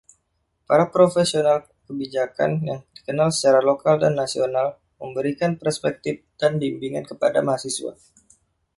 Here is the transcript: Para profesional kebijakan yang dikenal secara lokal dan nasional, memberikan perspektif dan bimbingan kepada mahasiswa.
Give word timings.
Para 0.69 0.87
profesional 0.95 1.59
kebijakan 1.85 2.51
yang 2.69 2.79
dikenal 2.95 3.29
secara 3.35 3.59
lokal 3.69 3.95
dan 4.03 4.13
nasional, 4.21 4.67
memberikan 5.01 5.51
perspektif 5.61 6.15
dan 6.41 6.51
bimbingan 6.61 7.05
kepada 7.11 7.39
mahasiswa. 7.47 7.93